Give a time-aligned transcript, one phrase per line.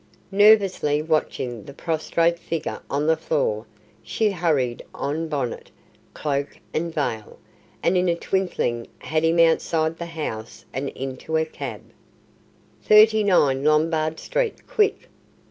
[0.31, 3.67] Nervously watching the prostrate figure on the floor,
[4.01, 5.69] she hurried on bonnet,
[6.15, 7.37] cloak, and veil,
[7.83, 11.83] and in a twinkling had him outside the house and into a cab.
[12.81, 14.65] "Thirty nine, Lombard Street.
[14.67, 15.07] Quick!"